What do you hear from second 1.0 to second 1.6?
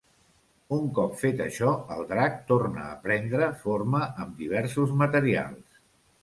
fet